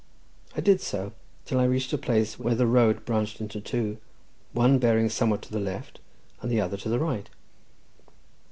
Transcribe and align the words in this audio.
I 0.57 0.61
did 0.61 0.81
so, 0.81 1.11
till 1.45 1.59
I 1.59 1.65
reached 1.65 1.93
a 1.93 1.97
place 1.99 2.39
where 2.39 2.55
the 2.55 2.65
road 2.65 3.05
branched 3.05 3.39
into 3.39 3.61
two, 3.61 3.99
one 4.51 4.79
bearing 4.79 5.09
somewhat 5.09 5.43
to 5.43 5.51
the 5.51 5.59
left, 5.59 5.99
and 6.41 6.49
the 6.49 6.59
other 6.59 6.75
to 6.77 6.89
the 6.89 6.97
right. 6.97 7.29